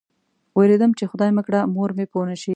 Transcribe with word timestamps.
وېرېدم 0.57 0.91
چې 0.97 1.03
خدای 1.11 1.31
مه 1.37 1.41
کړه 1.47 1.59
مور 1.75 1.89
مې 1.97 2.05
پوه 2.11 2.25
نه 2.29 2.35
شي. 2.41 2.49